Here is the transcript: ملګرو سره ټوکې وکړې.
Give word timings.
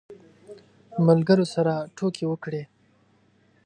ملګرو 1.07 1.45
سره 1.53 1.73
ټوکې 1.95 2.25
وکړې. 2.27 2.63